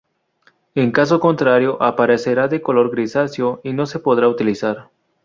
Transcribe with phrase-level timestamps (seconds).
[0.73, 4.89] En caso contrario, aparecerá de color grisáceo y no se podrá utilizar.